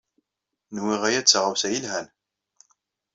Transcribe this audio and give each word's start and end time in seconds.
Nwiɣ 0.75 1.01
aya 1.07 1.21
d 1.21 1.25
taɣawsa 1.27 1.67
yelhan. 1.73 2.07